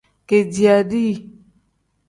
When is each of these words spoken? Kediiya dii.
Kediiya 0.27 0.89
dii. 0.91 1.31